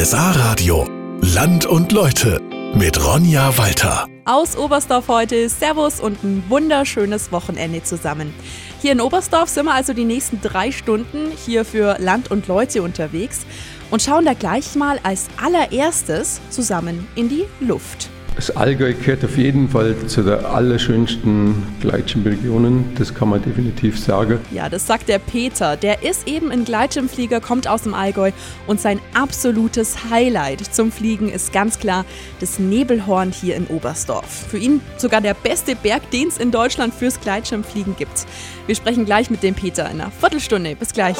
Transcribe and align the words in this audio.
RSA 0.00 0.30
Radio. 0.30 0.86
Land 1.22 1.66
und 1.66 1.90
Leute 1.90 2.40
mit 2.72 3.04
Ronja 3.04 3.58
Walter. 3.58 4.06
Aus 4.26 4.56
Oberstdorf 4.56 5.08
heute 5.08 5.48
Servus 5.48 5.98
und 5.98 6.22
ein 6.22 6.44
wunderschönes 6.48 7.32
Wochenende 7.32 7.82
zusammen. 7.82 8.32
Hier 8.80 8.92
in 8.92 9.00
Oberstdorf 9.00 9.48
sind 9.48 9.66
wir 9.66 9.74
also 9.74 9.94
die 9.94 10.04
nächsten 10.04 10.40
drei 10.40 10.70
Stunden 10.70 11.32
hier 11.44 11.64
für 11.64 11.96
Land 11.98 12.30
und 12.30 12.46
Leute 12.46 12.82
unterwegs 12.82 13.44
und 13.90 14.00
schauen 14.00 14.24
da 14.24 14.34
gleich 14.34 14.76
mal 14.76 15.00
als 15.02 15.26
allererstes 15.42 16.40
zusammen 16.48 17.08
in 17.16 17.28
die 17.28 17.46
Luft. 17.58 18.08
Das 18.38 18.56
Allgäu 18.56 18.94
gehört 18.94 19.24
auf 19.24 19.36
jeden 19.36 19.68
Fall 19.68 19.96
zu 20.06 20.22
der 20.22 20.48
allerschönsten 20.54 21.66
Gleitschirmregionen, 21.80 22.94
das 22.96 23.12
kann 23.12 23.30
man 23.30 23.42
definitiv 23.42 23.98
sagen. 23.98 24.38
Ja, 24.52 24.68
das 24.68 24.86
sagt 24.86 25.08
der 25.08 25.18
Peter. 25.18 25.76
Der 25.76 26.04
ist 26.04 26.28
eben 26.28 26.52
ein 26.52 26.64
Gleitschirmflieger, 26.64 27.40
kommt 27.40 27.66
aus 27.66 27.82
dem 27.82 27.94
Allgäu 27.94 28.30
und 28.68 28.80
sein 28.80 29.00
absolutes 29.12 30.08
Highlight 30.08 30.72
zum 30.72 30.92
Fliegen 30.92 31.28
ist 31.28 31.52
ganz 31.52 31.80
klar 31.80 32.04
das 32.38 32.60
Nebelhorn 32.60 33.32
hier 33.32 33.56
in 33.56 33.66
Oberstdorf. 33.66 34.46
Für 34.48 34.58
ihn 34.58 34.82
sogar 34.98 35.20
der 35.20 35.34
beste 35.34 35.74
Berg, 35.74 36.08
den 36.12 36.28
es 36.28 36.38
in 36.38 36.52
Deutschland 36.52 36.94
fürs 36.94 37.18
Gleitschirmfliegen 37.20 37.96
gibt. 37.96 38.24
Wir 38.66 38.76
sprechen 38.76 39.04
gleich 39.04 39.30
mit 39.30 39.42
dem 39.42 39.56
Peter 39.56 39.90
in 39.90 40.00
einer 40.00 40.12
Viertelstunde. 40.12 40.76
Bis 40.76 40.92
gleich. 40.92 41.16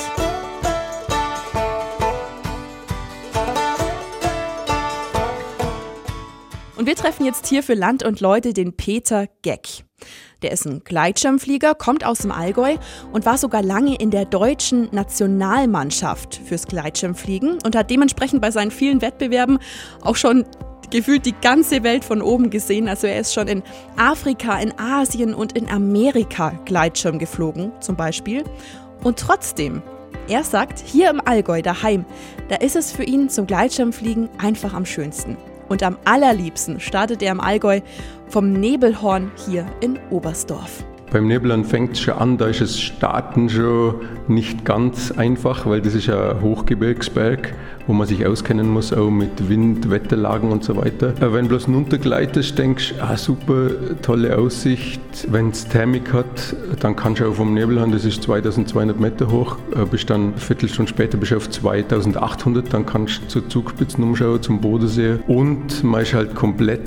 Wir 6.89 6.97
treffen 6.97 7.27
jetzt 7.27 7.47
hier 7.47 7.63
für 7.63 7.75
Land 7.75 8.03
und 8.03 8.21
Leute 8.21 8.55
den 8.55 8.75
Peter 8.75 9.27
Geck. 9.43 9.85
Der 10.41 10.53
ist 10.53 10.65
ein 10.65 10.81
Gleitschirmflieger, 10.85 11.75
kommt 11.75 12.03
aus 12.03 12.21
dem 12.21 12.33
Allgäu 12.33 12.77
und 13.13 13.27
war 13.27 13.37
sogar 13.37 13.61
lange 13.61 13.97
in 13.97 14.11
der 14.11 14.25
deutschen 14.25 14.89
Nationalmannschaft 14.91 16.41
fürs 16.47 16.67
Gleitschirmfliegen 16.67 17.59
und 17.63 17.77
hat 17.77 17.91
dementsprechend 17.91 18.41
bei 18.41 18.51
seinen 18.51 18.71
vielen 18.71 19.03
Wettbewerben 19.03 19.59
auch 20.01 20.17
schon 20.17 20.47
gefühlt 20.89 21.27
die 21.27 21.35
ganze 21.39 21.83
Welt 21.83 22.07
von 22.07 22.23
oben 22.23 22.49
gesehen. 22.49 22.89
Also 22.89 23.07
er 23.07 23.21
ist 23.21 23.35
schon 23.35 23.49
in 23.49 23.63
Afrika, 23.99 24.59
in 24.59 24.73
Asien 24.79 25.35
und 25.35 25.59
in 25.59 25.69
Amerika 25.69 26.59
Gleitschirm 26.65 27.19
geflogen 27.19 27.71
zum 27.81 27.97
Beispiel. 27.97 28.45
Und 29.05 29.19
trotzdem, 29.19 29.83
er 30.27 30.43
sagt, 30.43 30.79
hier 30.79 31.11
im 31.11 31.21
Allgäu 31.23 31.61
daheim, 31.61 32.07
da 32.49 32.57
ist 32.57 32.77
es 32.77 32.93
für 32.93 33.05
ihn 33.05 33.29
zum 33.29 33.47
Gleitschirmfliegen 33.47 34.31
einfach 34.39 34.73
am 34.73 34.87
schönsten. 34.87 35.37
Und 35.69 35.83
am 35.83 35.97
allerliebsten 36.05 36.81
startet 36.81 37.23
er 37.23 37.33
im 37.33 37.41
Allgäu 37.41 37.81
vom 38.29 38.53
Nebelhorn 38.53 39.31
hier 39.47 39.67
in 39.81 39.99
Oberstdorf. 40.11 40.85
Beim 41.11 41.27
Nebelhorn 41.27 41.65
fängt 41.65 41.93
es 41.93 42.01
schon 42.01 42.15
an, 42.15 42.37
da 42.37 42.49
ist 42.49 42.61
das 42.61 42.79
Starten 42.79 43.49
schon 43.49 43.95
nicht 44.29 44.67
ganz 44.67 45.11
einfach, 45.11 45.65
weil 45.65 45.81
das 45.81 45.95
ist 45.95 46.11
ein 46.11 46.43
Hochgebirgsberg, 46.43 47.55
wo 47.89 47.95
man 47.95 48.07
sich 48.07 48.25
auskennen 48.27 48.69
muss, 48.69 48.93
auch 48.93 49.11
mit 49.11 49.49
Wind, 49.49 49.91
Wetterlagen 49.91 50.53
und 50.53 50.63
so 50.63 50.77
weiter. 50.77 51.15
Äh, 51.21 51.33
wenn 51.33 51.45
du 51.45 51.49
bloß 51.49 51.69
runtergleitest, 51.69 52.57
denkst 52.57 52.95
du, 52.95 53.03
ah, 53.03 53.17
super, 53.17 53.71
tolle 54.03 54.39
Aussicht. 54.39 55.01
Wenn 55.29 55.51
es 55.51 55.67
Thermik 55.67 56.13
hat, 56.13 56.55
dann 56.81 56.95
kannst 56.95 57.21
du 57.21 57.29
auch 57.29 57.35
vom 57.35 57.55
Nebelhorn, 57.55 57.91
das 57.91 58.05
ist 58.05 58.23
2200 58.23 59.01
Meter 59.01 59.33
hoch, 59.33 59.57
äh, 59.75 59.85
bist 59.87 60.11
dann 60.11 60.33
eine 60.33 60.37
Viertelstunde 60.37 60.91
später 60.91 61.17
bist 61.17 61.33
auf 61.33 61.49
2800, 61.49 62.73
dann 62.73 62.85
kannst 62.85 63.23
du 63.23 63.29
zur 63.29 63.49
Zugspitzen 63.49 64.05
umschauen, 64.05 64.43
zum 64.43 64.61
Bodensee 64.61 65.17
und 65.27 65.83
man 65.83 66.03
ist 66.03 66.13
halt 66.13 66.35
komplett 66.35 66.83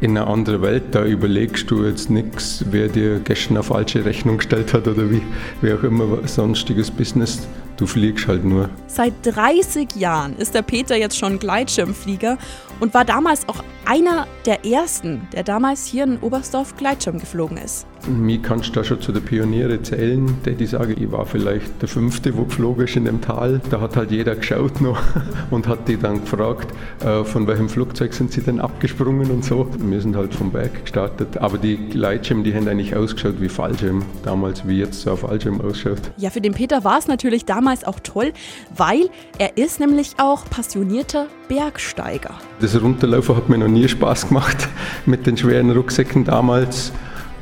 in 0.00 0.10
eine 0.10 0.26
andere 0.26 0.60
Welt. 0.60 0.84
Da 0.90 1.04
überlegst 1.04 1.70
du 1.70 1.84
jetzt 1.84 2.10
nichts, 2.10 2.64
wer 2.70 2.88
dir 2.88 3.20
gestern 3.20 3.56
eine 3.56 3.62
falsche 3.62 4.04
Rechnung 4.04 4.38
gestellt 4.38 4.74
hat 4.74 4.88
oder 4.88 5.08
wie, 5.10 5.22
wie 5.62 5.72
auch 5.72 5.84
immer 5.84 6.18
sonstiges 6.26 6.90
Business. 6.90 7.46
Du 7.76 7.86
fliegst 7.86 8.26
halt 8.26 8.44
nur. 8.44 8.70
Seit 8.86 9.12
30 9.22 9.96
Jahren 9.96 10.36
ist 10.36 10.54
der 10.54 10.62
Peter 10.62 10.96
jetzt 10.96 11.18
schon 11.18 11.38
Gleitschirmflieger 11.38 12.38
und 12.80 12.94
war 12.94 13.04
damals 13.04 13.48
auch 13.48 13.62
einer 13.84 14.26
der 14.46 14.64
ersten, 14.64 15.28
der 15.32 15.42
damals 15.42 15.86
hier 15.86 16.04
in 16.04 16.18
Oberstdorf 16.18 16.76
Gleitschirm 16.76 17.18
geflogen 17.18 17.58
ist. 17.58 17.86
Mich 18.08 18.42
kannst 18.42 18.68
du 18.68 18.72
da 18.74 18.84
schon 18.84 19.00
zu 19.00 19.10
den 19.10 19.22
Pioniere 19.22 19.82
zählen, 19.82 20.38
die, 20.44 20.54
die 20.54 20.66
sagen, 20.66 20.94
ich 20.98 21.10
war 21.10 21.26
vielleicht 21.26 21.82
der 21.82 21.88
Fünfte, 21.88 22.36
wo 22.36 22.44
geflogen 22.44 22.84
ist 22.84 22.94
in 22.94 23.04
dem 23.04 23.20
Tal. 23.20 23.60
Da 23.70 23.80
hat 23.80 23.96
halt 23.96 24.12
jeder 24.12 24.36
geschaut 24.36 24.80
noch 24.80 24.98
und 25.50 25.66
hat 25.66 25.88
die 25.88 25.96
dann 25.96 26.20
gefragt, 26.20 26.72
äh, 27.04 27.24
von 27.24 27.46
welchem 27.46 27.68
Flugzeug 27.68 28.14
sind 28.14 28.30
sie 28.30 28.42
denn 28.42 28.60
abgesprungen 28.60 29.30
und 29.30 29.44
so. 29.44 29.68
Wir 29.78 30.00
sind 30.00 30.14
halt 30.14 30.34
vom 30.34 30.52
Berg 30.52 30.84
gestartet. 30.84 31.38
Aber 31.38 31.58
die 31.58 31.76
Gleitschirme, 31.76 32.44
die 32.44 32.54
haben 32.54 32.68
eigentlich 32.68 32.94
ausgeschaut 32.94 33.40
wie 33.40 33.48
Fallschirm, 33.48 34.04
damals 34.22 34.66
wie 34.68 34.78
jetzt 34.78 35.00
so 35.00 35.10
ein 35.10 35.16
Fallschirm 35.16 35.60
ausschaut. 35.60 36.00
Ja, 36.16 36.30
für 36.30 36.40
den 36.40 36.52
Peter 36.52 36.84
war 36.84 36.98
es 36.98 37.08
natürlich 37.08 37.44
damals 37.44 37.84
auch 37.84 37.98
toll, 38.00 38.32
weil 38.76 39.08
er 39.38 39.56
ist 39.56 39.80
nämlich 39.80 40.12
auch 40.18 40.48
passionierter 40.48 41.26
Bergsteiger. 41.48 42.34
Das 42.60 42.80
Runterlaufen 42.80 43.36
hat 43.36 43.48
mir 43.48 43.58
noch 43.58 43.68
nie 43.68 43.88
Spaß 43.88 44.28
gemacht 44.28 44.68
mit 45.06 45.26
den 45.26 45.36
schweren 45.36 45.70
Rucksäcken 45.70 46.24
damals. 46.24 46.92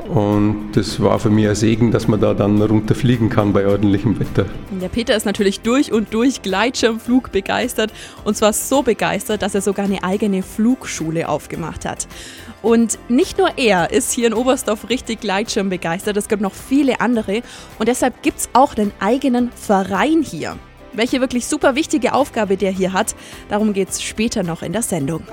Und 0.09 0.73
das 0.73 1.01
war 1.01 1.19
für 1.19 1.31
mich 1.31 1.49
ein 1.49 1.55
Segen, 1.55 1.91
dass 1.91 2.09
man 2.09 2.21
da 2.21 2.35
dann 2.35 2.61
runterfliegen 2.61 3.31
kann 3.31 3.53
bei 3.53 3.67
ordentlichem 3.67 4.21
Wetter. 4.21 4.47
Der 4.71 4.89
Peter 4.89 5.17
ist 5.17 5.25
natürlich 5.25 5.61
durch 5.61 5.93
und 5.93 6.13
durch 6.13 6.43
Gleitschirmflug 6.43 7.33
begeistert. 7.33 7.93
Und 8.25 8.37
zwar 8.37 8.53
so 8.53 8.83
begeistert, 8.83 9.43
dass 9.43 9.55
er 9.55 9.63
sogar 9.63 9.87
eine 9.87 10.03
eigene 10.05 10.43
Flugschule 10.43 11.29
aufgemacht 11.29 11.87
hat. 11.87 12.07
Und 12.61 12.99
nicht 13.09 13.39
nur 13.39 13.59
er 13.59 13.93
ist 13.93 14.13
hier 14.13 14.27
in 14.27 14.35
Oberstdorf 14.35 14.89
richtig 14.89 15.21
Gleitschirm 15.21 15.69
begeistert, 15.69 16.17
es 16.17 16.29
gibt 16.29 16.43
noch 16.43 16.55
viele 16.55 17.01
andere. 17.01 17.43
Und 17.79 17.89
deshalb 17.89 18.23
gibt 18.23 18.39
es 18.39 18.49
auch 18.53 18.77
einen 18.77 18.93
eigenen 19.01 19.51
Verein 19.53 20.23
hier. 20.23 20.57
Welche 20.93 21.21
wirklich 21.21 21.47
super 21.47 21.75
wichtige 21.75 22.15
Aufgabe 22.15 22.57
der 22.57 22.71
hier 22.71 22.93
hat, 22.93 23.15
darum 23.49 23.73
geht 23.73 23.89
es 23.89 24.03
später 24.03 24.43
noch 24.43 24.63
in 24.63 24.73
der 24.73 24.83
Sendung. 24.83 25.25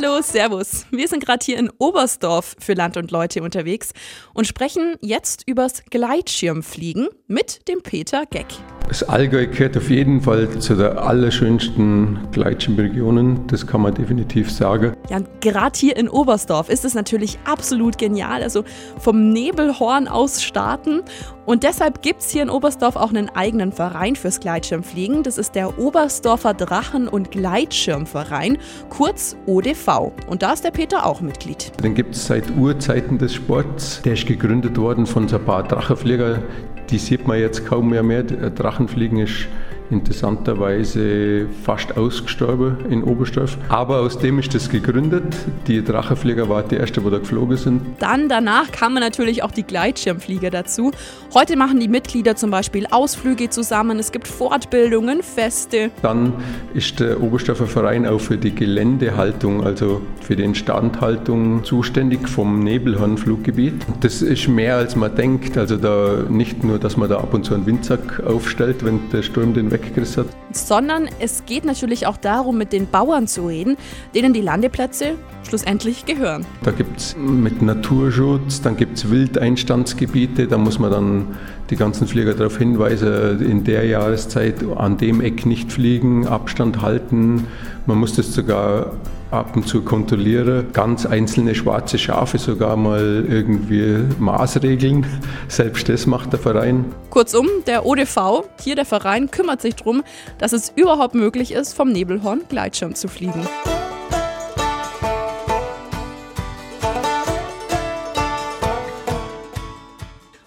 Hallo, 0.00 0.22
Servus. 0.22 0.86
Wir 0.92 1.08
sind 1.08 1.26
gerade 1.26 1.44
hier 1.44 1.58
in 1.58 1.72
Oberstdorf 1.78 2.54
für 2.60 2.74
Land 2.74 2.96
und 2.96 3.10
Leute 3.10 3.42
unterwegs 3.42 3.90
und 4.32 4.46
sprechen 4.46 4.94
jetzt 5.00 5.42
übers 5.48 5.82
Gleitschirmfliegen 5.90 7.08
mit 7.26 7.66
dem 7.66 7.82
Peter 7.82 8.24
Geck. 8.24 8.46
Das 8.88 9.02
Allgäu 9.02 9.46
gehört 9.46 9.76
auf 9.76 9.90
jeden 9.90 10.22
Fall 10.22 10.48
zu 10.60 10.74
der 10.74 11.04
allerschönsten 11.04 12.20
Gleitschirmregionen, 12.32 13.46
das 13.46 13.66
kann 13.66 13.82
man 13.82 13.92
definitiv 13.94 14.50
sagen. 14.50 14.94
Ja, 15.10 15.20
gerade 15.40 15.78
hier 15.78 15.94
in 15.98 16.08
Oberstdorf 16.08 16.70
ist 16.70 16.86
es 16.86 16.94
natürlich 16.94 17.38
absolut 17.44 17.98
genial. 17.98 18.42
Also 18.42 18.64
vom 18.98 19.30
Nebelhorn 19.30 20.08
aus 20.08 20.42
starten. 20.42 21.02
Und 21.44 21.64
deshalb 21.64 22.00
gibt 22.00 22.20
es 22.20 22.30
hier 22.30 22.42
in 22.42 22.48
Oberstdorf 22.48 22.96
auch 22.96 23.10
einen 23.10 23.28
eigenen 23.28 23.72
Verein 23.72 24.16
fürs 24.16 24.40
Gleitschirmfliegen. 24.40 25.22
Das 25.22 25.36
ist 25.36 25.54
der 25.54 25.78
Oberstdorfer 25.78 26.54
Drachen- 26.54 27.08
und 27.08 27.30
Gleitschirmverein, 27.30 28.56
kurz 28.88 29.36
ODV. 29.46 30.12
Und 30.28 30.42
da 30.42 30.54
ist 30.54 30.64
der 30.64 30.70
Peter 30.70 31.04
auch 31.04 31.20
Mitglied. 31.20 31.72
Den 31.82 31.94
gibt 31.94 32.14
es 32.14 32.26
seit 32.26 32.50
Urzeiten 32.56 33.18
des 33.18 33.34
Sports. 33.34 34.00
Der 34.02 34.14
ist 34.14 34.26
gegründet 34.26 34.78
worden 34.78 35.04
von 35.04 35.28
so 35.28 35.36
ein 35.36 35.44
paar 35.44 35.62
Drachenflieger, 35.62 36.42
die 36.90 36.98
sieht 36.98 37.26
man 37.26 37.38
jetzt 37.38 37.66
kaum 37.66 37.90
mehr 37.90 38.02
mehr. 38.02 38.22
Drachenfliegen 38.22 39.18
ist 39.18 39.46
interessanterweise 39.90 41.46
fast 41.62 41.96
ausgestorben 41.96 42.76
in 42.90 43.02
Oberstdorf. 43.02 43.56
Aber 43.68 44.00
aus 44.00 44.18
dem 44.18 44.38
ist 44.38 44.54
das 44.54 44.68
gegründet. 44.68 45.34
Die 45.66 45.82
Drachenflieger 45.82 46.48
waren 46.48 46.68
die 46.68 46.76
erste, 46.76 47.04
wo 47.04 47.10
da 47.10 47.18
geflogen 47.18 47.56
sind. 47.56 47.82
Dann 47.98 48.28
danach 48.28 48.70
kamen 48.70 49.00
natürlich 49.00 49.42
auch 49.42 49.50
die 49.50 49.62
Gleitschirmflieger 49.62 50.50
dazu. 50.50 50.92
Heute 51.34 51.56
machen 51.56 51.80
die 51.80 51.88
Mitglieder 51.88 52.36
zum 52.36 52.50
Beispiel 52.50 52.86
Ausflüge 52.90 53.50
zusammen. 53.50 53.98
Es 53.98 54.12
gibt 54.12 54.28
Fortbildungen, 54.28 55.22
Feste. 55.22 55.90
Dann 56.02 56.32
ist 56.74 57.00
der 57.00 57.22
Oberstdorfer 57.22 57.66
Verein 57.66 58.06
auch 58.06 58.20
für 58.20 58.36
die 58.36 58.54
Geländehaltung, 58.54 59.64
also 59.64 60.02
für 60.20 60.36
die 60.36 60.42
Instandhaltung 60.42 61.64
zuständig 61.64 62.28
vom 62.28 62.62
Nebelhornfluggebiet. 62.62 63.74
Das 64.00 64.22
ist 64.22 64.48
mehr 64.48 64.76
als 64.76 64.96
man 64.96 65.14
denkt. 65.14 65.56
Also 65.56 65.76
da 65.76 66.24
nicht 66.28 66.64
nur, 66.64 66.78
dass 66.78 66.96
man 66.96 67.08
da 67.08 67.18
ab 67.18 67.32
und 67.32 67.44
zu 67.44 67.54
einen 67.54 67.66
Windsack 67.66 68.22
aufstellt, 68.26 68.84
wenn 68.84 69.00
der 69.10 69.22
Sturm 69.22 69.54
den 69.54 69.70
weg 69.70 69.77
weggerissen 69.82 70.24
hat. 70.24 70.32
Sondern 70.52 71.08
es 71.20 71.44
geht 71.46 71.64
natürlich 71.64 72.06
auch 72.06 72.16
darum, 72.16 72.58
mit 72.58 72.72
den 72.72 72.88
Bauern 72.88 73.26
zu 73.26 73.46
reden, 73.46 73.76
denen 74.14 74.32
die 74.32 74.40
Landeplätze 74.40 75.14
schlussendlich 75.46 76.04
gehören. 76.06 76.44
Da 76.62 76.70
gibt 76.70 76.98
es 76.98 77.16
mit 77.16 77.62
Naturschutz, 77.62 78.60
dann 78.60 78.76
gibt 78.76 78.98
es 78.98 79.10
Wildeinstandsgebiete, 79.10 80.46
da 80.46 80.58
muss 80.58 80.78
man 80.78 80.90
dann 80.90 81.36
die 81.70 81.76
ganzen 81.76 82.06
Flieger 82.06 82.34
darauf 82.34 82.58
hinweisen, 82.58 83.40
in 83.42 83.64
der 83.64 83.84
Jahreszeit 83.86 84.56
an 84.76 84.96
dem 84.96 85.20
Eck 85.20 85.46
nicht 85.46 85.72
fliegen, 85.72 86.26
Abstand 86.26 86.82
halten. 86.82 87.46
Man 87.86 87.98
muss 87.98 88.14
das 88.14 88.32
sogar 88.32 88.92
ab 89.30 89.56
und 89.56 89.68
zu 89.68 89.82
kontrollieren, 89.82 90.72
ganz 90.72 91.06
einzelne 91.06 91.54
schwarze 91.54 91.98
Schafe 91.98 92.38
sogar 92.38 92.76
mal 92.76 93.24
irgendwie 93.28 93.98
maßregeln. 94.18 95.06
Selbst 95.48 95.88
das 95.88 96.06
macht 96.06 96.32
der 96.32 96.40
Verein. 96.40 96.84
Kurzum, 97.10 97.46
der 97.66 97.84
ODV, 97.84 98.44
hier 98.60 98.76
der 98.76 98.86
Verein, 98.86 99.30
kümmert 99.30 99.60
sich 99.60 99.76
darum, 99.76 100.02
dass 100.38 100.52
es 100.52 100.72
überhaupt 100.74 101.14
möglich 101.14 101.52
ist, 101.52 101.74
vom 101.74 101.90
Nebelhorn 101.90 102.42
Gleitschirm 102.48 102.94
zu 102.94 103.08
fliegen. 103.08 103.46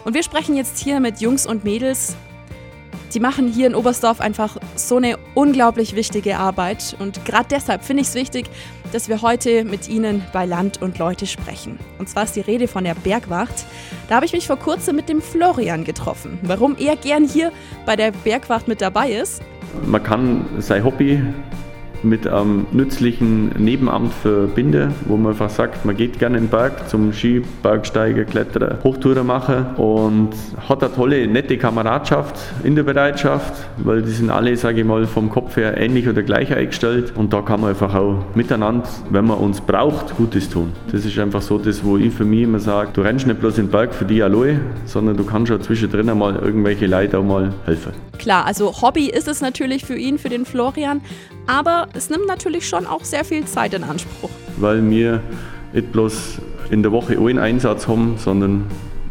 Und 0.04 0.16
wir 0.16 0.24
sprechen 0.24 0.56
jetzt 0.56 0.80
hier 0.80 1.00
mit 1.00 1.22
Jungs 1.22 1.45
und 1.45 1.63
Mädels. 1.63 2.16
Die 3.13 3.19
machen 3.19 3.52
hier 3.52 3.68
in 3.68 3.75
Oberstdorf 3.75 4.22
einfach 4.22 4.56
so 4.75 4.96
eine 4.96 5.18
unglaublich 5.34 5.96
wichtige 5.96 6.38
Arbeit. 6.38 6.96
Und 7.00 7.25
gerade 7.25 7.48
deshalb 7.52 7.84
finde 7.84 8.04
ich 8.04 8.08
es 8.08 8.16
wichtig, 8.16 8.46
dass 8.94 9.10
wir 9.10 9.22
heute 9.22 9.66
mit 9.66 9.90
Ihnen 9.90 10.24
bei 10.31 10.46
Land 10.46 10.81
und 10.81 10.98
Leute 10.98 11.25
sprechen. 11.25 11.78
Und 12.00 12.08
zwar 12.08 12.24
ist 12.24 12.38
die 12.38 12.42
Rede 12.42 12.69
von 12.69 12.86
der 12.86 12.96
Bergwacht. 12.96 13.66
Da 14.08 14.16
habe 14.16 14.25
ich 14.25 14.31
mich 14.31 14.48
vor 14.48 14.58
kurzem 14.58 14.96
mit 14.96 15.10
dem 15.10 15.22
Florian 15.22 15.84
getroffen. 15.84 16.40
Warum 16.44 16.78
er 16.78 16.96
gern 16.96 17.28
hier 17.28 17.52
bei 17.86 17.98
der 17.98 18.12
Bergwacht 18.12 18.69
mit 18.69 18.80
dabei 18.80 19.12
ist? 19.12 19.42
Man 19.86 20.04
kann 20.04 20.46
sein 20.60 20.84
Hobby 20.84 21.22
mit 22.03 22.27
einem 22.27 22.65
nützlichen 22.71 23.50
Nebenamt 23.57 24.13
verbinden, 24.13 24.94
wo 25.06 25.18
man 25.18 25.33
einfach 25.33 25.50
sagt, 25.50 25.86
man 25.86 25.95
geht 25.95 26.19
gerne 26.19 26.38
in 26.38 26.45
den 26.45 26.50
Berg 26.50 26.89
zum 26.89 27.13
Ski, 27.13 27.42
Bergsteigen, 27.62 28.25
Klettern, 28.25 28.77
Hochtouren 28.83 29.25
machen 29.25 29.65
und 29.77 30.30
hat 30.68 30.83
eine 30.83 30.94
tolle, 30.94 31.27
nette 31.27 31.57
Kameradschaft 31.57 32.36
in 32.63 32.75
der 32.75 32.83
Bereitschaft, 32.83 33.53
weil 33.77 34.01
die 34.01 34.12
sind 34.12 34.30
alle, 34.30 34.56
sage 34.57 34.81
ich 34.81 34.86
mal, 34.86 35.06
vom 35.06 35.30
Kopf 35.30 35.57
her 35.57 35.77
ähnlich 35.77 36.07
oder 36.07 36.24
gleich 36.24 36.53
eingestellt 36.53 37.13
und 37.15 37.33
da 37.33 37.42
kann 37.42 37.62
man 37.62 37.71
einfach 37.71 37.94
auch 37.94 38.24
miteinander, 38.36 38.88
wenn 39.09 39.25
man 39.25 39.38
uns 39.38 39.62
braucht, 39.62 40.15
Gutes 40.18 40.50
tun. 40.50 40.71
Das 40.92 41.06
ist 41.06 41.18
einfach 41.19 41.42
so 41.42 41.57
das, 41.57 41.83
wo 41.83 41.97
ich 41.97 42.13
für 42.13 42.25
mich 42.25 42.42
immer 42.42 42.59
sage, 42.59 42.92
du 42.94 43.01
rennst 43.01 43.27
nicht 43.27 43.39
bloß 43.39 43.57
in 43.57 43.65
den 43.65 43.71
Berg 43.71 43.94
für 43.94 44.06
die 44.06 44.21
allein, 44.24 44.62
sondern 44.86 45.18
du 45.18 45.24
kannst 45.24 45.51
auch 45.51 45.59
zwischendrin 45.59 46.09
einmal 46.09 46.36
irgendwelche 46.36 46.88
Leute 46.88 47.19
auch 47.19 47.24
mal 47.24 47.54
helfen. 47.65 47.92
Klar, 48.18 48.45
also 48.45 48.71
Hobby 48.81 49.09
ist 49.09 49.27
es 49.27 49.42
natürlich 49.42 49.86
für 49.86 49.95
ihn, 49.95 50.19
für 50.19 50.30
den 50.30 50.45
Florian, 50.45 51.01
aber 51.48 51.88
es 51.94 52.10
nimmt 52.10 52.28
natürlich 52.28 52.68
schon 52.68 52.86
auch 52.86 53.04
sehr 53.04 53.26
viel 53.26 53.46
Zeit 53.46 53.74
in 53.74 53.84
Anspruch. 53.84 54.30
Weil 54.58 54.88
wir 54.90 55.22
nicht 55.74 55.92
bloß 55.92 56.40
in 56.70 56.84
der 56.84 56.92
Woche 56.92 57.18
einen 57.18 57.40
Einsatz 57.40 57.88
haben, 57.88 58.16
sondern 58.18 58.66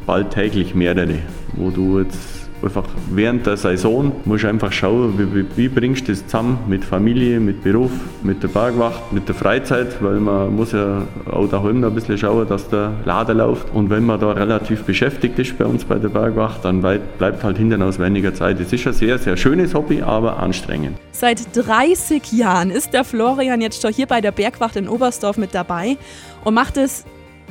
bald 0.06 0.31
täglich 0.31 0.75
mehrere, 0.75 1.19
wo 1.55 1.71
du 1.71 2.00
jetzt 2.00 2.39
einfach 2.62 2.84
während 3.10 3.46
der 3.46 3.56
Saison 3.56 4.12
musst 4.24 4.44
du 4.44 4.48
einfach 4.48 4.72
schauen, 4.72 5.18
wie, 5.18 5.34
wie, 5.34 5.46
wie, 5.56 5.68
bringst 5.68 6.08
du 6.08 6.12
das 6.12 6.24
zusammen 6.24 6.58
mit 6.68 6.84
Familie, 6.84 7.40
mit 7.40 7.62
Beruf, 7.62 7.90
mit 8.22 8.42
der 8.42 8.48
Bergwacht, 8.48 9.12
mit 9.12 9.28
der 9.28 9.34
Freizeit, 9.34 10.02
weil 10.02 10.20
man 10.20 10.54
muss 10.54 10.72
ja 10.72 11.02
auch 11.30 11.48
daheim 11.48 11.80
noch 11.80 11.88
ein 11.88 11.94
bisschen 11.94 12.18
schauen, 12.18 12.48
dass 12.48 12.68
der 12.68 12.92
Lader 13.04 13.34
läuft. 13.34 13.72
Und 13.74 13.90
wenn 13.90 14.04
man 14.04 14.20
da 14.20 14.32
relativ 14.32 14.84
beschäftigt 14.84 15.38
ist 15.38 15.56
bei 15.58 15.64
uns 15.64 15.84
bei 15.84 15.98
der 15.98 16.08
Bergwacht, 16.08 16.64
dann 16.64 16.80
bleibt 16.80 17.44
halt 17.44 17.56
hinten 17.56 17.82
aus 17.82 17.98
weniger 17.98 18.34
Zeit. 18.34 18.60
Es 18.60 18.72
ist 18.72 18.86
ein 18.86 18.92
sehr, 18.92 19.18
sehr 19.18 19.36
schönes 19.36 19.74
Hobby, 19.74 20.02
aber 20.02 20.38
anstrengend. 20.38 20.98
Seit 21.12 21.54
30 21.54 22.32
Jahren 22.32 22.70
ist 22.70 22.92
der 22.92 23.04
Florian 23.04 23.60
jetzt 23.60 23.82
schon 23.82 23.92
hier 23.92 24.06
bei 24.06 24.20
der 24.20 24.32
Bergwacht 24.32 24.76
in 24.76 24.88
Oberstdorf 24.88 25.36
mit 25.36 25.54
dabei 25.54 25.96
und 26.44 26.54
macht 26.54 26.76
es, 26.76 27.04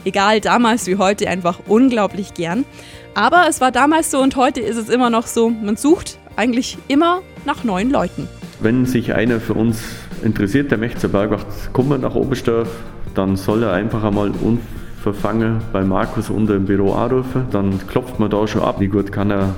egal 0.06 0.42
damals 0.42 0.88
wie 0.88 0.98
heute, 0.98 1.28
einfach 1.28 1.60
unglaublich 1.68 2.34
gern. 2.34 2.66
Aber 3.14 3.46
es 3.50 3.62
war 3.62 3.72
damals 3.72 4.12
so 4.12 4.20
und 4.20 4.36
heute 4.36 4.62
ist 4.62 4.78
es 4.78 4.90
immer 4.90 5.10
noch 5.10 5.28
so. 5.28 5.50
Man 5.50 5.76
sucht 5.76 6.20
eigentlich 6.36 6.78
immer 6.88 7.22
nach 7.46 7.64
neuen 7.64 7.92
Leuten. 7.92 8.28
Wenn 8.62 8.86
sich 8.86 9.14
einer 9.14 9.40
für 9.40 9.54
uns 9.54 9.82
interessiert, 10.24 10.72
der 10.72 10.78
möchte 10.78 11.00
zur 11.00 11.12
Bergwacht 11.12 11.48
kommen 11.74 12.02
nach 12.02 12.16
Oberstdorf, 12.16 12.70
dann 13.16 13.36
soll 13.36 13.64
er 13.64 13.74
einfach 13.74 14.04
einmal 14.04 14.32
unverfangen 14.42 15.62
bei 15.74 15.84
Markus 15.84 16.30
unter 16.30 16.56
im 16.56 16.66
Büro 16.66 16.94
anrufen. 16.94 17.48
Dann 17.52 17.80
klopft 17.88 18.20
man 18.20 18.30
da 18.30 18.48
schon 18.48 18.62
ab, 18.62 18.80
wie 18.80 18.88
gut 18.88 19.12
kann 19.12 19.32
er 19.32 19.56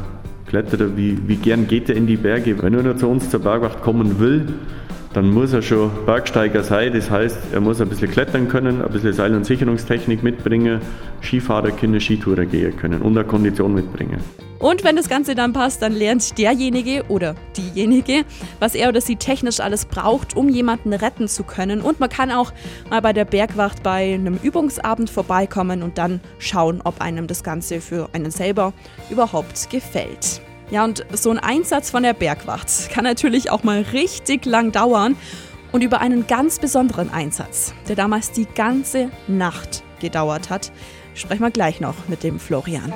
klettern, 0.47 0.93
wie, 0.95 1.17
wie 1.27 1.35
gern 1.35 1.67
geht 1.67 1.89
er 1.89 1.95
in 1.95 2.07
die 2.07 2.17
Berge. 2.17 2.61
Wenn 2.61 2.73
er 2.73 2.97
zu 2.97 3.07
uns 3.07 3.29
zur 3.29 3.41
Bergwacht 3.41 3.81
kommen 3.81 4.19
will, 4.19 4.47
dann 5.13 5.29
muss 5.29 5.53
er 5.53 5.61
schon 5.61 5.91
Bergsteiger 6.05 6.63
sein. 6.63 6.93
Das 6.93 7.09
heißt, 7.09 7.37
er 7.51 7.59
muss 7.59 7.81
ein 7.81 7.89
bisschen 7.89 8.09
klettern 8.09 8.47
können, 8.47 8.81
ein 8.81 8.91
bisschen 8.91 9.13
Seil- 9.13 9.35
und 9.35 9.45
Sicherungstechnik 9.45 10.23
mitbringen, 10.23 10.81
Skifahrer 11.21 11.71
können, 11.71 11.99
Skitourer 11.99 12.45
gehen 12.45 12.75
können 12.77 13.01
und 13.01 13.17
eine 13.17 13.27
Kondition 13.27 13.73
mitbringen. 13.73 14.21
Und 14.59 14.83
wenn 14.83 14.95
das 14.95 15.09
Ganze 15.09 15.33
dann 15.33 15.53
passt, 15.53 15.81
dann 15.81 15.93
lernt 15.93 16.37
derjenige 16.37 17.03
oder 17.07 17.35
diejenige, 17.57 18.25
was 18.59 18.75
er 18.75 18.89
oder 18.89 19.01
sie 19.01 19.15
technisch 19.15 19.59
alles 19.59 19.85
braucht, 19.85 20.35
um 20.35 20.49
jemanden 20.49 20.93
retten 20.93 21.27
zu 21.27 21.43
können. 21.43 21.81
Und 21.81 21.99
man 21.99 22.09
kann 22.09 22.31
auch 22.31 22.53
mal 22.89 23.01
bei 23.01 23.11
der 23.11 23.25
Bergwacht 23.25 23.81
bei 23.81 24.13
einem 24.13 24.37
Übungsabend 24.41 25.09
vorbeikommen 25.09 25.81
und 25.81 25.97
dann 25.97 26.21
schauen, 26.37 26.81
ob 26.83 27.01
einem 27.01 27.25
das 27.25 27.43
Ganze 27.43 27.81
für 27.81 28.09
einen 28.13 28.29
selber 28.29 28.73
überhaupt 29.09 29.71
gefällt. 29.71 30.41
Ja, 30.71 30.85
und 30.85 31.05
so 31.11 31.31
ein 31.31 31.37
Einsatz 31.37 31.91
von 31.91 32.01
der 32.03 32.13
Bergwacht 32.13 32.89
kann 32.89 33.03
natürlich 33.03 33.51
auch 33.51 33.63
mal 33.63 33.81
richtig 33.81 34.45
lang 34.45 34.71
dauern. 34.71 35.17
Und 35.73 35.83
über 35.83 35.99
einen 35.99 36.27
ganz 36.27 36.59
besonderen 36.59 37.09
Einsatz, 37.09 37.73
der 37.89 37.97
damals 37.97 38.31
die 38.31 38.45
ganze 38.45 39.11
Nacht 39.27 39.83
gedauert 39.99 40.49
hat, 40.49 40.71
sprechen 41.13 41.41
wir 41.41 41.51
gleich 41.51 41.81
noch 41.81 42.07
mit 42.07 42.23
dem 42.23 42.39
Florian. 42.39 42.93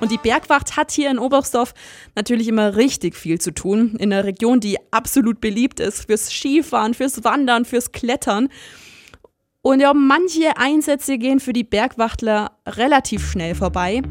Und 0.00 0.10
die 0.10 0.18
Bergwacht 0.18 0.76
hat 0.76 0.92
hier 0.92 1.10
in 1.10 1.18
Oberstdorf 1.18 1.72
natürlich 2.14 2.48
immer 2.48 2.76
richtig 2.76 3.16
viel 3.16 3.40
zu 3.40 3.52
tun. 3.54 3.96
In 3.98 4.12
einer 4.12 4.24
Region, 4.24 4.60
die 4.60 4.76
absolut 4.90 5.40
beliebt 5.40 5.80
ist 5.80 6.04
fürs 6.04 6.28
Skifahren, 6.28 6.92
fürs 6.92 7.24
Wandern, 7.24 7.64
fürs 7.64 7.92
Klettern. 7.92 8.50
Und 9.66 9.80
ja, 9.80 9.94
manche 9.94 10.58
Einsätze 10.58 11.16
gehen 11.16 11.40
für 11.40 11.54
die 11.54 11.64
Bergwachtler 11.64 12.50
relativ 12.66 13.26
schnell 13.26 13.54
vorbei. 13.54 14.02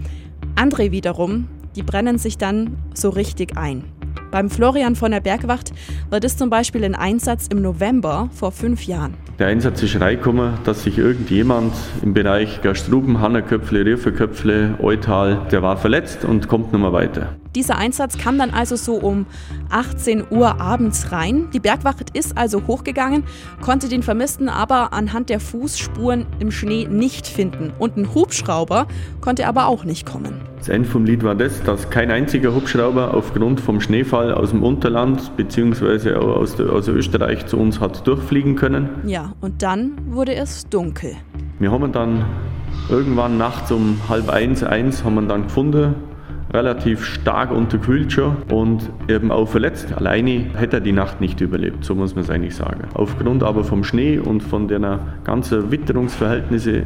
Andere 0.56 0.92
wiederum, 0.92 1.48
die 1.76 1.84
brennen 1.84 2.18
sich 2.18 2.40
dann 2.40 2.76
so 2.96 3.10
richtig 3.10 3.56
ein. 3.56 3.93
Beim 4.34 4.50
Florian 4.50 4.96
von 4.96 5.12
der 5.12 5.20
Bergwacht 5.20 5.74
war 6.10 6.20
das 6.20 6.38
zum 6.38 6.50
Beispiel 6.50 6.84
ein 6.84 6.96
Einsatz 6.96 7.46
im 7.52 7.62
November 7.62 8.32
vor 8.34 8.52
fünf 8.52 8.88
Jahren. 8.88 9.14
Der 9.38 9.46
Einsatz 9.46 9.84
ist 9.84 10.02
reingekommen, 10.02 10.56
dass 10.64 10.82
sich 10.82 10.98
irgendjemand 10.98 11.72
im 12.02 12.16
Bereich 12.16 12.64
Gastruben, 12.64 13.22
Hannerköpfle, 13.22 13.86
Rierferköpfle, 13.86 14.80
Eutal, 14.82 15.46
der 15.52 15.62
war 15.62 15.78
verletzt 15.78 16.26
und 16.26 16.48
kommt 16.48 16.74
nicht 16.74 16.82
mehr 16.82 16.92
weiter. 16.92 17.36
Dieser 17.54 17.78
Einsatz 17.78 18.18
kam 18.18 18.40
dann 18.40 18.50
also 18.50 18.76
so 18.76 18.96
um 18.96 19.28
18 19.70 20.24
Uhr 20.32 20.60
abends 20.60 21.12
rein. 21.12 21.50
Die 21.54 21.60
Bergwacht 21.60 22.18
ist 22.18 22.36
also 22.36 22.66
hochgegangen, 22.66 23.26
konnte 23.62 23.88
den 23.88 24.02
Vermissten 24.02 24.50
aber 24.50 24.94
anhand 24.94 25.30
der 25.30 25.42
Fußspuren 25.42 26.26
im 26.40 26.50
Schnee 26.50 26.88
nicht 26.90 27.28
finden. 27.28 27.72
Und 27.78 27.98
ein 27.98 28.16
Hubschrauber 28.16 28.88
konnte 29.22 29.46
aber 29.46 29.68
auch 29.68 29.84
nicht 29.84 30.08
kommen. 30.08 30.53
Das 30.64 30.70
Ende 30.70 30.88
vom 30.88 31.04
Lied 31.04 31.26
war 31.26 31.36
das, 31.36 31.62
dass 31.64 31.90
kein 31.90 32.10
einziger 32.10 32.56
Hubschrauber 32.56 33.14
aufgrund 33.14 33.60
vom 33.60 33.82
Schneefall 33.82 34.34
aus 34.34 34.52
dem 34.52 34.64
Unterland 34.64 35.36
bzw. 35.36 36.14
aus, 36.14 36.58
aus 36.58 36.88
Österreich 36.88 37.46
zu 37.48 37.58
uns 37.58 37.82
hat 37.82 38.08
durchfliegen 38.08 38.56
können. 38.56 38.88
Ja, 39.06 39.34
und 39.42 39.62
dann 39.62 39.92
wurde 40.08 40.34
es 40.36 40.70
dunkel. 40.70 41.16
Wir 41.60 41.70
haben 41.70 41.92
dann 41.92 42.24
irgendwann 42.90 43.38
nachts 43.38 43.74
um 43.74 43.98
halb 44.08 44.30
eins, 44.30 44.64
eins 44.64 45.04
haben 45.04 45.16
wir 45.16 45.24
dann 45.24 45.44
gefunden, 45.44 45.96
relativ 46.54 47.04
stark 47.04 47.52
unterkühlt 47.52 48.14
schon 48.14 48.38
und 48.50 48.90
eben 49.10 49.32
auch 49.32 49.50
verletzt. 49.50 49.92
Alleine 49.94 50.46
hätte 50.56 50.78
er 50.78 50.82
die 50.82 50.94
Nacht 50.94 51.20
nicht 51.20 51.42
überlebt, 51.42 51.84
so 51.84 51.94
muss 51.94 52.16
man 52.16 52.24
es 52.24 52.30
eigentlich 52.30 52.56
sagen. 52.56 52.88
Aufgrund 52.94 53.44
aber 53.44 53.66
vom 53.66 53.84
Schnee 53.84 54.18
und 54.18 54.42
von 54.42 54.70
den 54.70 54.86
ganzen 55.26 55.72
Witterungsverhältnissen 55.72 56.84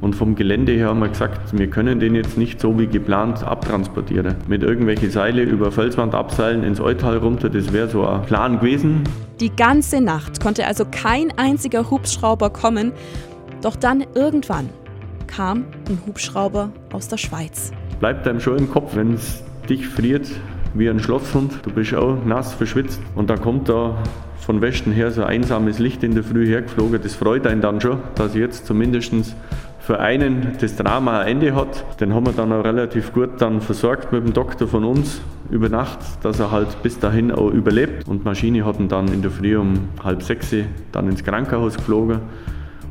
und 0.00 0.14
vom 0.14 0.34
Gelände 0.34 0.72
her 0.72 0.88
haben 0.88 1.00
wir 1.00 1.08
gesagt, 1.08 1.56
wir 1.56 1.68
können 1.68 2.00
den 2.00 2.14
jetzt 2.14 2.36
nicht 2.36 2.60
so 2.60 2.78
wie 2.78 2.86
geplant 2.86 3.42
abtransportieren. 3.42 4.34
Mit 4.48 4.62
irgendwelchen 4.62 5.10
Seile 5.10 5.42
über 5.42 5.72
Felswand 5.72 6.14
abseilen 6.14 6.62
ins 6.62 6.80
Eutal 6.80 7.18
runter, 7.18 7.48
das 7.48 7.72
wäre 7.72 7.88
so 7.88 8.06
ein 8.06 8.22
Plan 8.22 8.58
gewesen. 8.58 9.04
Die 9.40 9.54
ganze 9.54 10.00
Nacht 10.00 10.40
konnte 10.40 10.66
also 10.66 10.84
kein 10.90 11.32
einziger 11.36 11.90
Hubschrauber 11.90 12.50
kommen. 12.50 12.92
Doch 13.62 13.76
dann 13.76 14.04
irgendwann 14.14 14.68
kam 15.26 15.64
ein 15.88 15.98
Hubschrauber 16.06 16.70
aus 16.92 17.08
der 17.08 17.16
Schweiz. 17.16 17.72
Bleibt 17.98 18.28
einem 18.28 18.40
schon 18.40 18.58
im 18.58 18.70
Kopf, 18.70 18.94
wenn 18.94 19.14
es 19.14 19.42
dich 19.68 19.88
friert 19.88 20.28
wie 20.74 20.88
ein 20.88 21.00
Schlosshund. 21.00 21.60
Du 21.62 21.70
bist 21.70 21.94
auch 21.94 22.18
nass, 22.24 22.52
verschwitzt 22.52 23.00
und 23.14 23.30
dann 23.30 23.40
kommt 23.40 23.68
da 23.68 23.96
von 24.38 24.60
Westen 24.60 24.92
her 24.92 25.10
so 25.10 25.22
ein 25.22 25.42
einsames 25.42 25.78
Licht 25.78 26.02
in 26.02 26.14
der 26.14 26.22
Früh 26.22 26.46
hergeflogen. 26.46 27.00
Das 27.02 27.14
freut 27.14 27.46
einen 27.46 27.62
dann 27.62 27.80
schon, 27.80 28.00
dass 28.14 28.34
jetzt 28.34 28.66
zumindest 28.66 29.12
für 29.84 30.00
einen 30.00 30.56
das 30.58 30.76
Drama 30.76 31.20
ein 31.20 31.36
Ende 31.36 31.54
hat. 31.54 32.00
Den 32.00 32.14
haben 32.14 32.24
wir 32.24 32.32
dann 32.32 32.52
auch 32.52 32.64
relativ 32.64 33.12
gut 33.12 33.32
dann 33.38 33.60
versorgt 33.60 34.12
mit 34.12 34.24
dem 34.24 34.32
Doktor 34.32 34.66
von 34.66 34.82
uns 34.82 35.20
über 35.50 35.68
Nacht, 35.68 35.98
dass 36.22 36.40
er 36.40 36.50
halt 36.50 36.82
bis 36.82 36.98
dahin 36.98 37.30
auch 37.30 37.50
überlebt. 37.50 38.08
Und 38.08 38.24
Maschine 38.24 38.64
hat 38.64 38.80
ihn 38.80 38.88
dann 38.88 39.08
in 39.08 39.20
der 39.20 39.30
Früh 39.30 39.58
um 39.58 39.88
halb 40.02 40.22
sechs 40.22 40.54
dann 40.92 41.08
ins 41.08 41.22
Krankenhaus 41.22 41.76
geflogen. 41.76 42.20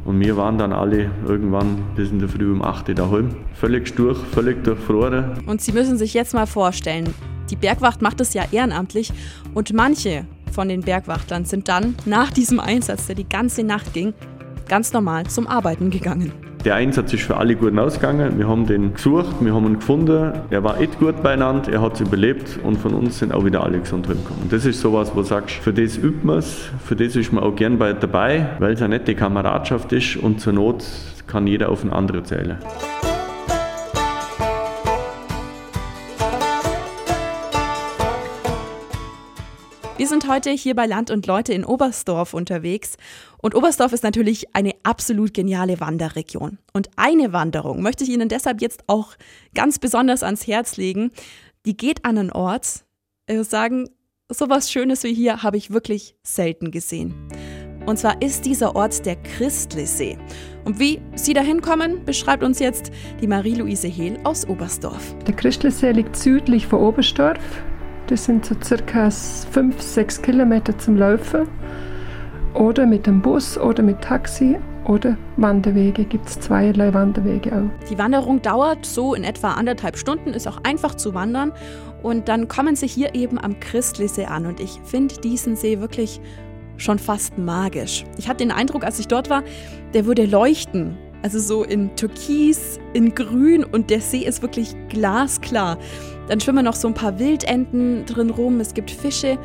Und 0.06 0.20
wir 0.20 0.38
waren 0.38 0.60
dann 0.60 0.72
alle 0.72 1.10
irgendwann 1.28 1.82
bis 1.96 2.12
in 2.12 2.20
der 2.20 2.30
Früh 2.30 2.52
um 2.52 2.62
8 2.62 2.90
Uhr 2.90 2.96
daheim. 2.96 3.30
Völlig 3.56 3.96
durch, 3.96 4.20
völlig 4.32 4.64
durchfroren. 4.64 5.44
Und 5.48 5.62
Sie 5.62 5.72
müssen 5.72 5.98
sich 5.98 6.14
jetzt 6.14 6.36
mal 6.36 6.46
vorstellen, 6.46 7.12
die 7.50 7.56
Bergwacht 7.56 8.04
macht 8.04 8.22
es 8.22 8.36
ja 8.36 8.44
ehrenamtlich 8.52 9.12
und 9.54 9.74
manche 9.74 10.26
von 10.52 10.70
den 10.70 10.82
Bergwachtlern 10.82 11.46
sind 11.46 11.70
dann 11.70 11.96
nach 12.06 12.30
diesem 12.30 12.60
Einsatz, 12.60 13.08
der 13.08 13.16
die 13.16 13.28
ganze 13.28 13.64
Nacht 13.64 13.94
ging, 13.94 14.14
ganz 14.68 14.94
normal 14.94 15.26
zum 15.26 15.48
Arbeiten 15.48 15.90
gegangen. 15.90 16.43
Der 16.66 16.76
Einsatz 16.76 17.12
ist 17.12 17.24
für 17.24 17.36
alle 17.36 17.58
gut 17.58 17.78
ausgegangen. 17.78 18.38
Wir 18.38 18.48
haben 18.48 18.66
den 18.66 18.94
gesucht, 18.94 19.36
wir 19.42 19.54
haben 19.54 19.66
ihn 19.66 19.80
gefunden. 19.80 20.32
Er 20.50 20.64
war 20.64 20.80
echt 20.80 20.98
gut 20.98 21.22
beieinander, 21.22 21.74
er 21.74 21.82
hat 21.82 21.96
es 21.96 22.02
überlebt 22.02 22.58
und 22.64 22.78
von 22.78 22.94
uns 22.94 23.20
sind 23.20 23.34
auch 23.34 23.44
wieder 23.44 23.64
alle 23.64 23.80
gesund 23.80 24.08
heimgekommen. 24.08 24.48
Das 24.50 24.66
ist 24.66 24.80
sowas, 24.80 25.12
wo 25.14 25.20
du 25.20 25.26
sagst, 25.26 25.58
für 25.58 25.74
das 25.74 25.98
übt 25.98 26.26
man 26.26 26.38
es, 26.38 26.70
für 26.86 26.96
das 26.96 27.18
ist 27.18 27.34
man 27.34 27.44
auch 27.44 27.56
gern 27.56 27.78
bei 27.78 27.92
dabei, 27.92 28.48
weil 28.60 28.74
es 28.74 28.82
eine 28.82 28.98
nette 28.98 29.14
Kameradschaft 29.14 29.92
ist 29.92 30.16
und 30.16 30.40
zur 30.40 30.54
Not 30.54 30.86
kann 31.28 31.48
jeder 31.48 31.68
auf 31.68 31.82
einen 31.82 31.92
anderen 31.92 32.24
zählen. 32.24 32.58
Wir 39.96 40.08
sind 40.08 40.28
heute 40.28 40.50
hier 40.50 40.74
bei 40.76 40.88
Land 40.88 41.12
und 41.12 41.28
Leute 41.28 41.54
in 41.54 41.64
Oberstdorf 41.64 42.34
unterwegs. 42.34 42.98
Und 43.38 43.54
Oberstdorf 43.54 43.94
ist 43.94 44.04
natürlich 44.04 44.56
eine 44.56 44.74
absolut 44.82 45.36
geniale 45.36 45.80
Wanderregion. 45.80 46.58
Und 46.74 46.90
eine 46.96 47.32
Wanderung 47.32 47.84
möchte 47.84 48.04
ich 48.04 48.10
Ihnen 48.10 48.28
deshalb 48.28 48.60
jetzt 48.60 48.86
auch 48.88 49.14
ganz 49.54 49.78
besonders 49.78 50.24
ans 50.24 50.48
Herz 50.48 50.78
legen. 50.78 51.12
Die 51.68 51.78
geht 51.78 52.06
an 52.06 52.18
einen 52.18 52.32
Ort, 52.32 52.86
ich 53.28 53.48
sagen, 53.48 53.88
so 54.30 54.50
was 54.50 54.72
Schönes 54.72 55.04
wie 55.04 55.14
hier 55.14 55.44
habe 55.44 55.58
ich 55.58 55.70
wirklich 55.70 56.16
selten 56.24 56.72
gesehen. 56.72 57.14
Und 57.86 58.00
zwar 58.00 58.20
ist 58.20 58.46
dieser 58.46 58.76
Ort 58.76 59.06
der 59.06 59.18
Christlesee. 59.18 60.18
Und 60.66 60.80
wie 60.80 61.02
Sie 61.16 61.34
da 61.34 61.42
hinkommen, 61.42 62.04
beschreibt 62.04 62.42
uns 62.44 62.58
jetzt 62.58 62.92
die 63.22 63.28
Marie-Louise 63.28 63.88
Hehl 63.88 64.18
aus 64.24 64.48
Oberstdorf. 64.48 65.16
Der 65.28 65.36
Christlesee 65.36 65.92
liegt 65.92 66.16
südlich 66.16 66.66
von 66.66 66.80
Oberstdorf, 66.80 67.38
das 68.14 68.26
sind 68.26 68.46
so 68.46 68.54
circa 68.64 69.10
5, 69.10 69.82
6 69.82 70.22
Kilometer 70.22 70.78
zum 70.78 70.98
Laufen. 70.98 71.48
Oder 72.54 72.86
mit 72.86 73.08
dem 73.08 73.24
Bus 73.24 73.58
oder 73.58 73.82
mit 73.82 74.02
Taxi 74.02 74.56
oder 74.86 75.18
Wanderwege. 75.38 76.06
Gibt 76.06 76.30
es 76.30 76.40
zweierlei 76.40 76.94
Wanderwege 76.94 77.52
auch. 77.52 77.88
Die 77.90 77.98
Wanderung 77.98 78.40
dauert 78.40 78.86
so 78.86 79.16
in 79.16 79.24
etwa 79.24 79.54
anderthalb 79.54 79.98
Stunden, 79.98 80.30
ist 80.30 80.48
auch 80.48 80.60
einfach 80.64 80.94
zu 80.94 81.16
wandern. 81.16 81.54
Und 82.04 82.30
dann 82.30 82.48
kommen 82.48 82.76
Sie 82.76 82.86
hier 82.86 83.16
eben 83.16 83.40
am 83.40 83.60
Christlisee 83.60 84.26
an. 84.26 84.46
Und 84.46 84.60
ich 84.60 84.80
finde 84.84 85.16
diesen 85.20 85.56
See 85.56 85.80
wirklich 85.80 86.22
schon 86.78 87.00
fast 87.00 87.40
magisch. 87.40 88.06
Ich 88.20 88.30
hatte 88.30 88.44
den 88.44 88.52
Eindruck, 88.52 88.84
als 88.84 89.00
ich 89.00 89.08
dort 89.08 89.32
war, 89.32 89.42
der 89.96 90.06
würde 90.06 90.28
leuchten. 90.28 91.00
Also 91.24 91.40
so 91.40 91.64
in 91.64 91.96
Türkis, 91.96 92.80
in 92.94 93.16
Grün 93.16 93.64
und 93.64 93.90
der 93.90 94.02
See 94.02 94.26
ist 94.26 94.42
wirklich 94.42 94.76
glasklar. 94.90 95.80
Dann 96.28 96.40
schwimmen 96.40 96.66
noch 96.66 96.76
so 96.76 96.90
ein 96.90 96.94
paar 96.94 97.18
Wildenten 97.18 98.06
drin 98.06 98.30
rum, 98.30 98.60
es 98.60 98.74
gibt 98.74 98.92
Fische 98.92 99.40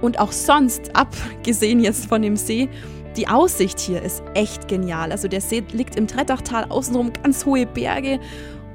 und 0.00 0.20
auch 0.20 0.32
sonst, 0.32 0.94
abgesehen 0.94 1.80
jetzt 1.80 2.06
von 2.06 2.22
dem 2.22 2.36
See, 2.36 2.68
die 3.16 3.26
Aussicht 3.28 3.80
hier 3.80 4.02
ist 4.02 4.22
echt 4.34 4.68
genial. 4.68 5.10
Also 5.10 5.26
der 5.26 5.40
See 5.40 5.64
liegt 5.72 5.96
im 5.96 6.06
Trettachtal, 6.06 6.66
außenrum 6.68 7.12
ganz 7.22 7.44
hohe 7.44 7.66
Berge. 7.66 8.20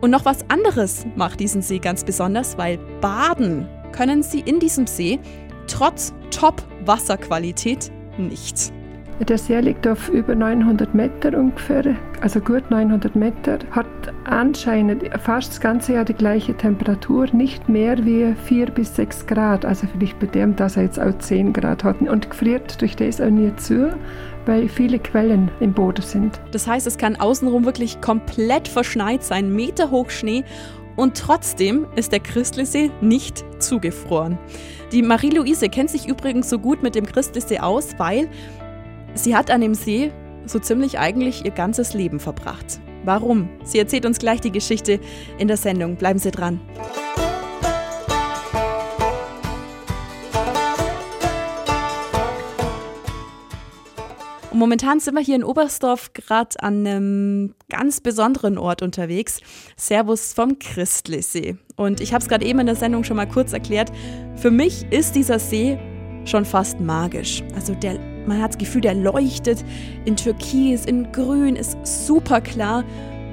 Und 0.01 0.09
noch 0.09 0.25
was 0.25 0.49
anderes 0.49 1.05
macht 1.15 1.39
diesen 1.39 1.61
See 1.61 1.79
ganz 1.79 2.03
besonders, 2.03 2.57
weil 2.57 2.79
baden 3.01 3.67
können 3.91 4.23
Sie 4.23 4.39
in 4.39 4.59
diesem 4.59 4.87
See 4.87 5.19
trotz 5.67 6.13
Top-Wasserqualität 6.31 7.91
nicht. 8.17 8.73
Der 9.27 9.37
See 9.37 9.59
liegt 9.59 9.87
auf 9.87 10.09
über 10.09 10.33
900 10.33 10.95
Meter 10.95 11.37
ungefähr, 11.37 11.95
also 12.21 12.39
gut 12.39 12.69
900 12.71 13.15
Meter, 13.15 13.59
hat 13.69 13.85
anscheinend 14.25 15.03
fast 15.21 15.51
das 15.51 15.61
ganze 15.61 15.93
Jahr 15.93 16.05
die 16.05 16.15
gleiche 16.15 16.55
Temperatur, 16.57 17.27
nicht 17.31 17.69
mehr 17.69 18.03
wie 18.03 18.33
4 18.45 18.71
bis 18.71 18.95
6 18.95 19.27
Grad, 19.27 19.63
also 19.63 19.85
vielleicht 19.87 20.19
bei 20.19 20.25
dem, 20.25 20.55
dass 20.55 20.75
er 20.75 20.83
jetzt 20.83 20.99
auch 20.99 21.15
10 21.17 21.53
Grad 21.53 21.83
hat 21.83 22.01
und 22.01 22.29
gefriert 22.29 22.81
durch 22.81 22.95
das 22.95 23.21
auch 23.21 23.29
nie 23.29 23.55
zu, 23.57 23.95
weil 24.47 24.67
viele 24.67 24.97
Quellen 24.97 25.51
im 25.59 25.71
Boden 25.71 26.01
sind. 26.01 26.41
Das 26.51 26.65
heißt, 26.65 26.87
es 26.87 26.97
kann 26.97 27.15
außenrum 27.15 27.63
wirklich 27.63 28.01
komplett 28.01 28.67
verschneit 28.67 29.23
sein, 29.23 29.53
Meter 29.53 29.91
hoch 29.91 30.09
Schnee 30.09 30.43
und 30.95 31.15
trotzdem 31.15 31.85
ist 31.95 32.11
der 32.11 32.19
Christlesee 32.19 32.91
nicht 33.01 33.45
zugefroren. 33.59 34.37
Die 34.91 35.01
Marie-Louise 35.01 35.69
kennt 35.69 35.89
sich 35.89 36.07
übrigens 36.07 36.49
so 36.49 36.59
gut 36.59 36.83
mit 36.83 36.95
dem 36.95 37.05
Christlesee 37.05 37.59
aus, 37.59 37.89
weil 37.97 38.27
Sie 39.13 39.35
hat 39.35 39.51
an 39.51 39.61
dem 39.61 39.73
See 39.73 40.11
so 40.45 40.59
ziemlich 40.59 40.97
eigentlich 40.97 41.45
ihr 41.45 41.51
ganzes 41.51 41.93
Leben 41.93 42.19
verbracht. 42.19 42.79
Warum? 43.03 43.49
Sie 43.63 43.79
erzählt 43.79 44.05
uns 44.05 44.19
gleich 44.19 44.41
die 44.41 44.51
Geschichte 44.51 44.99
in 45.37 45.47
der 45.47 45.57
Sendung. 45.57 45.95
Bleiben 45.95 46.19
Sie 46.19 46.31
dran. 46.31 46.59
Und 54.51 54.59
momentan 54.59 54.99
sind 54.99 55.15
wir 55.15 55.21
hier 55.21 55.35
in 55.35 55.43
Oberstdorf 55.43 56.13
gerade 56.13 56.61
an 56.61 56.85
einem 56.85 57.55
ganz 57.69 58.01
besonderen 58.01 58.57
Ort 58.57 58.81
unterwegs. 58.81 59.39
Servus 59.77 60.33
vom 60.33 60.59
Christlesee. 60.59 61.57
Und 61.75 62.01
ich 62.01 62.13
habe 62.13 62.21
es 62.21 62.29
gerade 62.29 62.45
eben 62.45 62.59
in 62.59 62.65
der 62.65 62.75
Sendung 62.75 63.03
schon 63.03 63.17
mal 63.17 63.27
kurz 63.27 63.53
erklärt. 63.53 63.91
Für 64.35 64.51
mich 64.51 64.85
ist 64.91 65.15
dieser 65.15 65.39
See 65.39 65.79
schon 66.25 66.45
fast 66.45 66.79
magisch. 66.79 67.43
Also 67.55 67.73
der 67.73 68.10
man 68.25 68.41
hat 68.41 68.51
das 68.51 68.57
Gefühl, 68.57 68.81
der 68.81 68.95
leuchtet 68.95 69.63
in 70.05 70.15
Türkis, 70.15 70.85
in 70.85 71.11
Grün, 71.11 71.55
ist 71.55 71.77
super 71.83 72.41
klar 72.41 72.83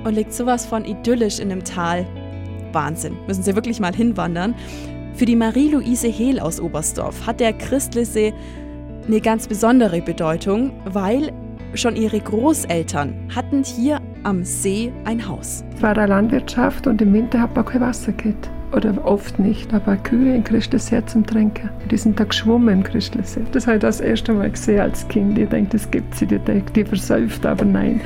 und 0.04 0.14
liegt 0.14 0.33
sowas 0.33 0.66
von 0.66 0.85
idyllisch 0.85 1.38
in 1.38 1.49
dem 1.49 1.64
Tal. 1.64 2.07
Wahnsinn, 2.73 3.16
müssen 3.26 3.42
Sie 3.42 3.54
wirklich 3.54 3.80
mal 3.80 3.95
hinwandern. 3.95 4.54
Für 5.14 5.25
die 5.25 5.37
Marie-Louise 5.37 6.09
Hehl 6.09 6.38
aus 6.38 6.61
Oberstdorf 6.61 7.26
hat 7.26 7.40
der 7.40 7.52
Christlesee 7.52 8.33
eine 9.07 9.21
ganz 9.21 9.49
besondere 9.49 10.00
Bedeutung, 10.00 10.73
weil 10.85 11.33
schon 11.75 11.97
ihre 11.97 12.21
Großeltern 12.21 13.14
hatten 13.35 13.64
hier 13.64 14.00
am 14.23 14.45
See 14.45 14.92
ein 15.04 15.26
Haus. 15.26 15.64
Es 15.75 15.83
war 15.83 15.97
eine 15.97 16.07
Landwirtschaft 16.07 16.87
und 16.87 17.02
im 17.02 17.12
Winter 17.12 17.40
hat 17.40 17.54
man 17.57 17.64
kein 17.64 17.80
Wasser 17.80 18.12
gehabt 18.12 18.50
oder 18.72 19.04
oft 19.04 19.38
nicht, 19.38 19.72
aber 19.72 19.96
Kühe 19.96 20.34
in 20.34 20.44
Christlesee 20.44 21.04
zum 21.06 21.26
Trinken. 21.26 21.70
Die 21.90 21.96
sind 21.96 22.18
da 22.18 22.25
geschwommen 22.25 22.68
im 22.68 22.82
Christlesee. 22.82 23.42
Das 23.52 23.66
habe 23.66 23.76
ich 23.76 23.82
das 23.82 24.00
erste 24.00 24.32
Mal 24.32 24.50
gesehen 24.50 24.80
als 24.80 25.06
Kind. 25.08 25.38
Ich 25.38 25.48
denke, 25.48 25.70
das 25.72 25.90
gibt 25.90 26.14
sie, 26.14 26.26
die, 26.26 26.38
die 26.75 26.84
versäuft, 26.84 27.44
aber 27.46 27.64
nein. 27.64 28.00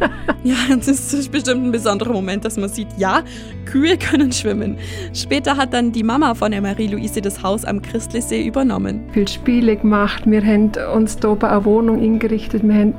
ja, 0.44 0.56
das 0.76 0.88
ist 0.88 1.30
bestimmt 1.30 1.66
ein 1.66 1.72
besonderer 1.72 2.12
Moment, 2.12 2.44
dass 2.44 2.56
man 2.56 2.68
sieht, 2.68 2.88
ja, 2.96 3.22
Kühe 3.64 3.96
können 3.98 4.32
schwimmen. 4.32 4.76
Später 5.12 5.56
hat 5.56 5.72
dann 5.72 5.92
die 5.92 6.02
Mama 6.02 6.34
von 6.34 6.50
der 6.50 6.60
Marie-Louise 6.60 7.20
das 7.20 7.42
Haus 7.42 7.64
am 7.64 7.82
Christlesee 7.82 8.46
übernommen. 8.46 9.00
Viel 9.12 9.28
Spiele 9.28 9.76
gemacht, 9.76 10.24
wir 10.26 10.42
haben 10.44 10.72
uns 10.94 11.16
da 11.16 11.30
oben 11.30 11.44
eine 11.44 11.64
Wohnung 11.64 12.00
eingerichtet, 12.00 12.62
wir 12.62 12.74
haben 12.74 12.94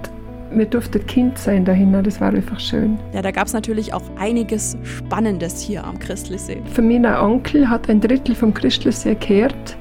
wir 0.52 0.66
durften 0.66 1.06
Kind 1.06 1.38
sein 1.38 1.66
dahin, 1.66 1.92
das 2.04 2.20
war 2.20 2.34
einfach 2.34 2.60
schön. 2.60 2.98
Ja, 3.14 3.22
da 3.22 3.32
gab 3.32 3.48
es 3.48 3.54
natürlich 3.54 3.94
auch 3.94 4.04
einiges 4.18 4.78
Spannendes 4.84 5.62
hier 5.62 5.84
am 5.84 6.00
Christlesee. 6.00 6.62
Für 6.74 6.82
ein 6.82 7.06
Onkel 7.06 7.70
hat 7.70 7.90
ein 7.90 8.02
Drittel 8.02 8.36
vom 8.36 8.54
Christlesee 8.54 9.16
gehört 9.16 9.78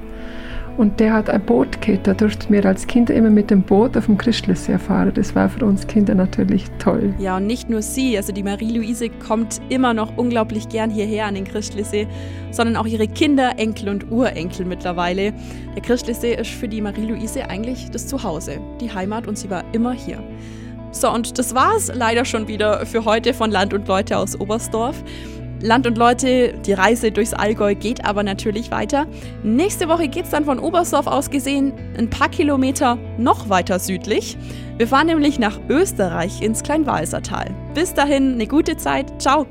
und 0.79 1.01
der 1.01 1.13
hat 1.13 1.29
ein 1.29 1.45
Boot 1.45 1.81
gehabt. 1.81 2.07
Da 2.07 2.15
durften 2.15 2.53
wir 2.53 2.65
als 2.65 2.87
Kinder 2.87 3.13
immer 3.13 3.31
mit 3.31 3.51
dem 3.51 3.63
Boot 3.63 3.97
auf 3.97 4.07
dem 4.07 4.17
Christlesee 4.17 4.79
fahren. 4.79 5.13
Das 5.15 5.35
war 5.35 5.49
für 5.49 5.65
uns 5.65 5.87
Kinder 5.87 6.15
natürlich 6.15 6.65
toll. 6.79 7.13
Ja, 7.19 7.37
und 7.37 7.47
nicht 7.47 7.69
nur 7.69 7.83
sie, 7.83 8.17
also 8.17 8.33
die 8.33 8.45
Marie-Louise 8.45 9.11
kommt 9.27 9.61
immer 9.69 9.93
noch 9.93 10.17
unglaublich 10.17 10.69
gern 10.69 10.91
hierher 10.91 11.27
an 11.27 11.35
den 11.35 11.45
Christlesee, 11.45 12.07
sondern 12.53 12.77
auch 12.77 12.87
ihre 12.87 13.09
Kinder, 13.09 13.59
Enkel 13.59 13.89
und 13.89 14.11
Urenkel 14.11 14.65
mittlerweile. 14.67 15.33
Der 15.75 15.83
Christlesee 15.83 16.35
ist 16.35 16.51
für 16.51 16.69
die 16.69 16.81
Marie-Louise 16.81 17.51
eigentlich 17.51 17.91
das 17.91 18.07
Zuhause, 18.07 18.61
die 18.81 18.93
Heimat 18.93 19.27
und 19.27 19.37
sie 19.37 19.51
war 19.51 19.65
immer 19.73 19.93
hier. 19.93 20.23
So, 20.90 21.11
und 21.11 21.38
das 21.38 21.54
war's 21.54 21.90
leider 21.95 22.25
schon 22.25 22.49
wieder 22.49 22.87
für 22.87 23.04
heute 23.04 23.35
von 23.35 23.50
Land 23.50 23.75
und 23.75 23.87
Leute 23.88 24.18
aus 24.18 24.38
Oberstdorf. 24.38 25.02
Land 25.61 25.87
und 25.87 25.99
Leute, 25.99 26.54
die 26.64 26.73
Reise 26.73 27.11
durchs 27.11 27.35
Allgäu 27.35 27.75
geht 27.75 28.04
aber 28.04 28.23
natürlich 28.23 28.71
weiter. 28.71 29.07
Nächste 29.42 29.88
Woche 29.88 30.09
geht 30.09 30.25
es 30.25 30.30
dann 30.30 30.45
von 30.45 30.59
Oberstdorf 30.59 31.07
aus 31.07 31.30
gesehen 31.30 31.73
ein 31.97 32.09
paar 32.09 32.28
Kilometer 32.28 32.97
noch 33.18 33.49
weiter 33.49 33.78
südlich. 33.78 34.37
Wir 34.76 34.87
fahren 34.87 35.09
nämlich 35.09 35.38
nach 35.38 35.59
Österreich 35.68 36.40
ins 36.42 36.62
Kleinwalsertal. 36.62 37.50
Bis 37.75 37.92
dahin 37.92 38.35
eine 38.35 38.47
gute 38.47 38.76
Zeit. 38.76 39.21
Ciao. 39.21 39.47